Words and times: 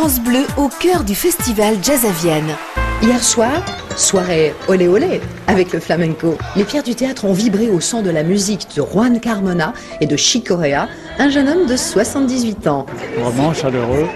France 0.00 0.22
Bleu 0.22 0.46
au 0.56 0.68
cœur 0.68 1.04
du 1.04 1.14
festival 1.14 1.74
Jazz 1.82 2.06
à 2.06 2.10
Vienne. 2.10 2.56
Hier 3.02 3.22
soir, 3.22 3.62
soirée 3.98 4.54
olé 4.66 4.88
olé 4.88 5.20
avec 5.46 5.74
le 5.74 5.78
flamenco. 5.78 6.38
Les 6.56 6.64
pierres 6.64 6.84
du 6.84 6.94
théâtre 6.94 7.26
ont 7.26 7.34
vibré 7.34 7.68
au 7.68 7.80
son 7.80 8.00
de 8.00 8.08
la 8.08 8.22
musique 8.22 8.66
de 8.74 8.82
Juan 8.82 9.20
Carmona 9.20 9.74
et 10.00 10.06
de 10.06 10.16
Chicorea, 10.16 10.88
un 11.18 11.28
jeune 11.28 11.50
homme 11.50 11.66
de 11.66 11.76
78 11.76 12.66
ans. 12.66 12.86
Vraiment 13.18 13.52
chaleureux. 13.52 14.06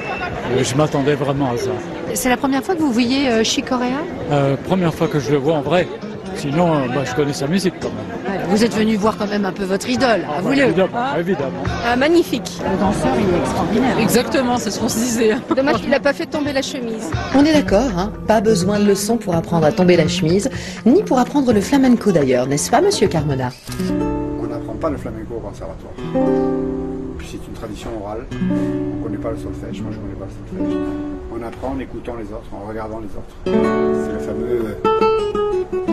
Je 0.59 0.75
m'attendais 0.75 1.17
vraiment 1.17 1.51
à 1.51 1.59
ça. 1.59 1.73
C'est 2.15 2.31
la 2.31 2.39
première 2.39 2.65
fois 2.65 2.75
que 2.75 2.81
vous 2.81 2.91
voyez 2.91 3.29
euh, 3.29 3.45
Chicorea 3.45 4.01
euh, 4.31 4.57
Première 4.65 4.95
fois 4.95 5.07
que 5.07 5.21
je 5.21 5.33
le 5.33 5.37
vois 5.37 5.57
en 5.57 5.61
vrai. 5.61 5.87
Sinon, 6.37 6.75
euh, 6.75 6.89
bah, 6.95 7.05
je 7.05 7.15
connais 7.15 7.33
sa 7.33 7.47
musique 7.47 7.75
quand 7.81 7.89
même. 7.89 8.41
Vous 8.49 8.63
êtes 8.65 8.75
venu 8.75 8.97
voir 8.97 9.17
quand 9.17 9.27
même 9.27 9.45
un 9.45 9.53
peu 9.53 9.65
votre 9.65 9.89
idole, 9.89 10.21
Ah, 10.29 10.39
avouez-le. 10.39 10.65
évidemment, 10.65 11.17
évidemment. 11.19 11.63
Ah, 11.87 11.97
magnifique. 11.97 12.59
Le 12.71 12.79
danseur, 12.79 13.13
il 13.19 13.35
est 13.35 13.39
extraordinaire. 13.41 13.99
Exactement, 13.99 14.57
c'est 14.59 14.71
ce 14.71 14.81
qu'on 14.81 14.89
se 14.89 14.99
disait. 14.99 15.37
Dommage 15.55 15.81
qu'il 15.81 15.91
n'a 15.91 16.01
pas 16.01 16.13
fait 16.13 16.27
tomber 16.27 16.53
la 16.53 16.63
chemise. 16.63 17.11
On 17.35 17.45
est 17.45 17.53
d'accord, 17.53 17.89
hein 17.97 18.13
pas 18.27 18.41
besoin 18.41 18.79
de 18.81 18.85
leçons 18.85 19.17
pour 19.17 19.35
apprendre 19.35 19.67
à 19.67 19.73
tomber 19.73 19.97
la 19.97 20.09
chemise, 20.09 20.51
ni 20.85 21.03
pour 21.03 21.19
apprendre 21.19 21.53
le 21.53 21.61
flamenco 21.61 22.13
d'ailleurs, 22.13 22.47
n'est-ce 22.47 22.71
pas, 22.71 22.81
monsieur 22.81 23.07
Carmona? 23.09 23.51
On 24.43 24.47
n'apprend 24.47 24.75
pas 24.75 24.91
le 24.91 24.97
flamenco 24.97 25.35
au 25.37 25.41
conservatoire. 25.41 25.93
Puis 27.19 27.29
c'est 27.31 27.47
une 27.49 27.55
tradition 27.55 27.89
orale. 28.03 28.27
On 28.33 28.99
ne 28.99 29.03
connaît 29.05 29.17
pas 29.23 29.31
le 29.31 29.39
solfège. 29.39 29.81
Moi, 29.81 29.91
je 29.93 29.97
ne 29.99 30.03
connais 30.03 30.19
pas 30.19 30.27
le 30.27 30.59
solfège. 30.59 30.79
On 31.33 31.43
apprend 31.47 31.69
en 31.75 31.79
écoutant 31.79 32.15
les 32.19 32.25
autres, 32.27 32.49
en 32.53 32.69
regardant 32.69 32.99
les 33.01 33.07
autres. 33.07 33.35
C'est 33.45 34.13
le 34.13 34.19
fameux. 34.19 34.77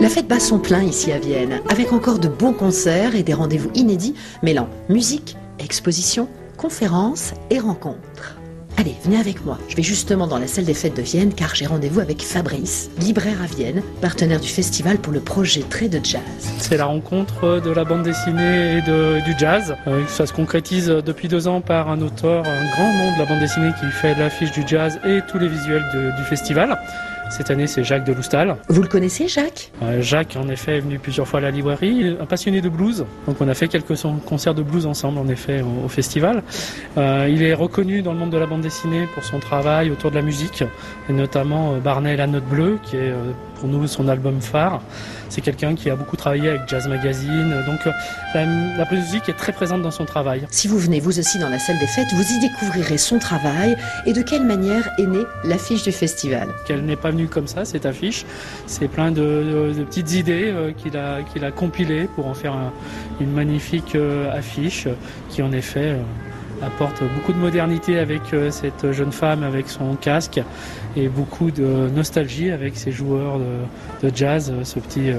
La 0.00 0.08
fête 0.08 0.28
bat 0.28 0.40
son 0.40 0.58
plein 0.58 0.82
ici 0.82 1.12
à 1.12 1.18
Vienne, 1.18 1.60
avec 1.70 1.92
encore 1.92 2.18
de 2.18 2.28
bons 2.28 2.52
concerts 2.52 3.14
et 3.14 3.22
des 3.22 3.34
rendez-vous 3.34 3.70
inédits 3.74 4.14
mêlant 4.42 4.68
musique, 4.88 5.36
exposition, 5.58 6.28
conférences 6.56 7.32
et 7.50 7.58
rencontres. 7.58 8.41
Allez, 8.78 8.94
venez 9.04 9.18
avec 9.18 9.44
moi. 9.44 9.58
Je 9.68 9.76
vais 9.76 9.82
justement 9.82 10.26
dans 10.26 10.38
la 10.38 10.46
salle 10.46 10.64
des 10.64 10.74
fêtes 10.74 10.96
de 10.96 11.02
Vienne 11.02 11.32
car 11.34 11.54
j'ai 11.54 11.66
rendez-vous 11.66 12.00
avec 12.00 12.22
Fabrice, 12.22 12.90
libraire 13.00 13.36
à 13.42 13.46
Vienne, 13.46 13.82
partenaire 14.00 14.40
du 14.40 14.48
festival 14.48 14.98
pour 14.98 15.12
le 15.12 15.20
projet 15.20 15.60
Trait 15.60 15.88
de 15.88 16.00
Jazz. 16.02 16.22
C'est 16.58 16.78
la 16.78 16.86
rencontre 16.86 17.60
de 17.60 17.70
la 17.70 17.84
bande 17.84 18.02
dessinée 18.02 18.78
et 18.78 18.82
de- 18.82 19.20
du 19.24 19.34
jazz. 19.38 19.76
Euh, 19.86 20.02
Ça 20.08 20.26
se 20.26 20.32
concrétise 20.32 20.86
depuis 20.88 21.28
deux 21.28 21.46
ans 21.48 21.60
par 21.60 21.88
un 21.90 22.00
auteur, 22.00 22.44
un 22.44 22.64
grand 22.70 22.92
nom 22.92 23.14
de 23.14 23.18
la 23.18 23.24
bande 23.26 23.40
dessinée 23.40 23.70
qui 23.78 23.86
fait 23.86 24.14
l'affiche 24.18 24.50
du 24.52 24.62
jazz 24.66 24.98
et 25.04 25.20
tous 25.30 25.38
les 25.38 25.48
visuels 25.48 25.84
de- 25.94 26.16
du 26.16 26.22
festival. 26.24 26.76
Cette 27.30 27.50
année, 27.50 27.66
c'est 27.66 27.82
Jacques 27.82 28.04
Deloustal. 28.04 28.56
Vous 28.68 28.82
le 28.82 28.88
connaissez, 28.88 29.26
Jacques? 29.26 29.70
Euh, 29.82 30.02
Jacques, 30.02 30.36
en 30.38 30.50
effet, 30.50 30.76
est 30.76 30.80
venu 30.80 30.98
plusieurs 30.98 31.26
fois 31.26 31.38
à 31.38 31.42
la 31.42 31.50
librairie, 31.50 32.14
un 32.20 32.26
passionné 32.26 32.60
de 32.60 32.68
blues. 32.68 33.06
Donc, 33.26 33.36
on 33.40 33.48
a 33.48 33.54
fait 33.54 33.68
quelques 33.68 33.94
concerts 34.26 34.52
de 34.54 34.62
blues 34.62 34.84
ensemble, 34.84 35.18
en 35.18 35.26
effet, 35.28 35.62
au, 35.62 35.86
au 35.86 35.88
festival. 35.88 36.42
Euh, 36.98 37.26
il 37.32 37.42
est 37.42 37.54
reconnu 37.54 38.02
dans 38.02 38.12
le 38.12 38.18
monde 38.18 38.28
de 38.30 38.36
la 38.36 38.44
bande 38.44 38.60
dessinée 38.60 38.71
pour 39.14 39.22
son 39.24 39.38
travail 39.38 39.90
autour 39.90 40.10
de 40.10 40.16
la 40.16 40.22
musique, 40.22 40.64
et 41.08 41.12
notamment 41.12 41.74
euh, 41.74 41.78
Barnet 41.78 42.14
et 42.14 42.16
la 42.16 42.26
Note 42.26 42.44
Bleue, 42.44 42.78
qui 42.82 42.96
est 42.96 43.10
euh, 43.10 43.32
pour 43.56 43.68
nous 43.68 43.86
son 43.86 44.08
album 44.08 44.40
phare. 44.40 44.80
C'est 45.28 45.40
quelqu'un 45.40 45.74
qui 45.74 45.88
a 45.88 45.96
beaucoup 45.96 46.16
travaillé 46.16 46.48
avec 46.48 46.62
Jazz 46.68 46.88
Magazine, 46.88 47.54
donc 47.66 47.80
euh, 47.86 47.90
la, 48.34 48.44
la 48.44 48.90
musique 48.90 49.28
est 49.28 49.34
très 49.36 49.52
présente 49.52 49.82
dans 49.82 49.90
son 49.90 50.04
travail. 50.04 50.46
Si 50.50 50.68
vous 50.68 50.78
venez 50.78 51.00
vous 51.00 51.18
aussi 51.18 51.38
dans 51.38 51.48
la 51.48 51.58
salle 51.58 51.78
des 51.78 51.86
fêtes, 51.86 52.08
vous 52.14 52.22
y 52.32 52.40
découvrirez 52.40 52.98
son 52.98 53.18
travail 53.18 53.76
et 54.06 54.12
de 54.12 54.22
quelle 54.22 54.44
manière 54.44 54.88
est 54.98 55.06
née 55.06 55.24
l'affiche 55.44 55.82
du 55.84 55.92
festival. 55.92 56.48
qu'elle 56.66 56.84
n'est 56.84 56.96
pas 56.96 57.10
venue 57.10 57.28
comme 57.28 57.46
ça, 57.46 57.64
cette 57.64 57.86
affiche. 57.86 58.24
C'est 58.66 58.88
plein 58.88 59.10
de, 59.10 59.20
de- 59.22 59.74
de 59.78 59.84
petites 59.84 60.12
idées 60.12 60.52
qu'il 60.76 60.96
a, 60.96 61.22
qu'il 61.22 61.44
a 61.44 61.50
compilées 61.50 62.08
pour 62.14 62.26
en 62.26 62.34
faire 62.34 62.52
un- 62.52 62.72
une 63.20 63.32
magnifique 63.32 63.96
affiche 64.32 64.88
qui 65.30 65.42
en 65.42 65.52
effet 65.52 65.96
apporte 66.62 67.02
beaucoup 67.14 67.32
de 67.32 67.38
modernité 67.38 67.98
avec 67.98 68.32
euh, 68.32 68.50
cette 68.50 68.92
jeune 68.92 69.12
femme 69.12 69.42
avec 69.42 69.68
son 69.68 69.94
casque 69.94 70.40
et 70.96 71.08
beaucoup 71.08 71.50
de 71.50 71.88
nostalgie 71.94 72.50
avec 72.50 72.76
ses 72.76 72.92
joueurs 72.92 73.38
de, 73.38 74.08
de 74.08 74.16
jazz, 74.16 74.52
euh, 74.52 74.64
ce 74.64 74.78
petit, 74.78 75.10
euh, 75.10 75.18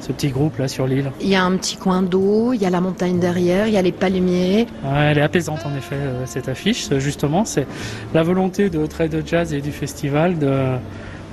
ce 0.00 0.12
petit 0.12 0.28
groupe 0.28 0.58
là 0.58 0.68
sur 0.68 0.86
l'île. 0.86 1.10
Il 1.20 1.28
y 1.28 1.34
a 1.34 1.44
un 1.44 1.56
petit 1.56 1.76
coin 1.76 2.02
d'eau, 2.02 2.52
il 2.52 2.60
y 2.60 2.66
a 2.66 2.70
la 2.70 2.80
montagne 2.80 3.18
derrière, 3.18 3.66
il 3.66 3.74
y 3.74 3.76
a 3.78 3.82
les 3.82 3.92
palmiers. 3.92 4.66
Ouais, 4.84 5.10
elle 5.10 5.18
est 5.18 5.22
apaisante 5.22 5.60
en 5.66 5.76
effet 5.76 5.96
cette 6.26 6.48
affiche. 6.48 6.88
Justement, 6.98 7.44
c'est 7.44 7.66
la 8.14 8.22
volonté 8.22 8.70
de 8.70 8.86
Trade 8.86 9.10
de 9.10 9.22
Jazz 9.26 9.52
et 9.52 9.60
du 9.60 9.72
festival 9.72 10.38
de, 10.38 10.76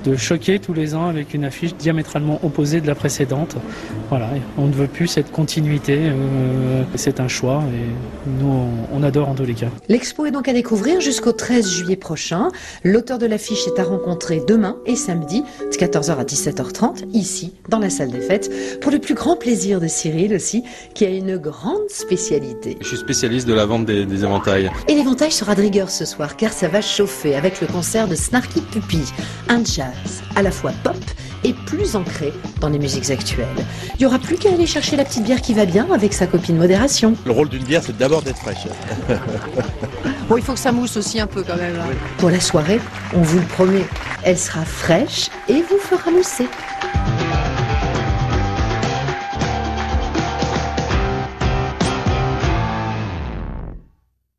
de 0.04 0.16
choquer 0.16 0.58
tous 0.58 0.72
les 0.74 0.94
ans 0.94 1.06
avec 1.06 1.34
une 1.34 1.44
affiche 1.44 1.74
diamétralement 1.74 2.38
opposée 2.42 2.80
de 2.80 2.86
la 2.86 2.94
précédente. 2.94 3.56
Voilà, 4.10 4.28
on 4.58 4.66
ne 4.66 4.72
veut 4.72 4.86
plus 4.86 5.06
cette 5.08 5.32
continuité. 5.32 5.98
euh, 5.98 6.82
c'est 6.94 7.20
un 7.20 7.28
choix 7.28 7.62
et 7.74 8.30
nous 8.40 8.48
on, 8.48 8.68
on 8.98 9.02
adore 9.02 9.28
en 9.28 9.34
tous 9.34 9.44
les 9.44 9.54
cas. 9.54 9.68
L'expo 9.88 10.26
est 10.26 10.30
donc 10.30 10.48
à 10.48 10.52
découvrir 10.52 11.00
jusqu'au 11.00 11.32
13 11.32 11.68
juillet 11.70 11.96
prochain. 11.96 12.48
L'auteur 12.82 13.18
de 13.18 13.26
l'affiche 13.26 13.66
est 13.66 13.80
à 13.80 13.84
rencontrer 13.84 14.42
demain 14.46 14.76
et 14.86 14.96
samedi 14.96 15.42
de 15.60 15.76
14h 15.76 16.16
à 16.18 16.24
17h30 16.24 17.04
ici 17.12 17.54
dans 17.68 17.78
la 17.78 17.90
salle 17.90 18.10
des 18.10 18.20
fêtes 18.20 18.80
pour 18.80 18.92
le 18.92 18.98
plus 18.98 19.14
grand 19.14 19.36
plaisir 19.36 19.80
de 19.80 19.86
Cyril 19.86 20.34
aussi 20.34 20.64
qui 20.94 21.04
a 21.06 21.10
une 21.10 21.38
grande 21.38 21.88
spécialité. 21.88 22.76
Je 22.82 22.88
suis 22.88 22.98
spécialiste 22.98 23.48
de 23.48 23.54
la 23.54 23.64
vente 23.64 23.86
des, 23.86 24.04
des 24.04 24.24
éventails. 24.24 24.70
Et 24.88 24.94
l'éventail 24.94 25.32
sera 25.32 25.54
de 25.54 25.62
rigueur 25.62 25.90
ce 25.90 26.04
soir 26.04 26.36
car 26.36 26.52
ça 26.52 26.68
va 26.68 26.80
chauffer 26.82 27.34
avec 27.34 27.60
le 27.60 27.66
concert 27.66 28.06
de 28.08 28.14
Snarky 28.14 28.60
Puppy, 28.60 29.00
un 29.48 29.64
jazz 29.64 29.93
à 30.36 30.42
la 30.42 30.50
fois 30.50 30.72
pop 30.82 30.96
et 31.44 31.52
plus 31.52 31.94
ancré 31.94 32.32
dans 32.60 32.68
les 32.68 32.78
musiques 32.78 33.10
actuelles. 33.10 33.46
Il 33.94 33.98
n'y 34.00 34.06
aura 34.06 34.18
plus 34.18 34.36
qu'à 34.36 34.50
aller 34.50 34.66
chercher 34.66 34.96
la 34.96 35.04
petite 35.04 35.24
bière 35.24 35.42
qui 35.42 35.52
va 35.54 35.66
bien 35.66 35.86
avec 35.92 36.12
sa 36.14 36.26
copine 36.26 36.56
modération. 36.56 37.14
Le 37.26 37.32
rôle 37.32 37.48
d'une 37.50 37.64
bière, 37.64 37.82
c'est 37.84 37.96
d'abord 37.96 38.22
d'être 38.22 38.38
fraîche. 38.38 38.66
Bon, 40.28 40.38
il 40.38 40.42
faut 40.42 40.54
que 40.54 40.58
ça 40.58 40.72
mousse 40.72 40.96
aussi 40.96 41.20
un 41.20 41.26
peu 41.26 41.42
quand 41.42 41.56
même. 41.56 41.76
hein. 41.78 41.92
Pour 42.16 42.30
la 42.30 42.40
soirée, 42.40 42.80
on 43.14 43.20
vous 43.20 43.38
le 43.40 43.44
promet, 43.44 43.84
elle 44.22 44.38
sera 44.38 44.64
fraîche 44.64 45.28
et 45.48 45.62
vous 45.68 45.76
fera 45.78 46.10
mousser. 46.10 46.48